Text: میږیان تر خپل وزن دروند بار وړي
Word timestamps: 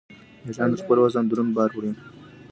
میږیان 0.45 0.69
تر 0.73 0.79
خپل 0.83 0.97
وزن 0.99 1.25
دروند 1.27 1.51
بار 1.55 1.69
وړي 1.73 1.91